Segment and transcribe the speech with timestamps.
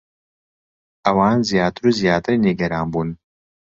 [1.05, 3.09] ئەوان زیاتر و زیاتر نیگەران بوون.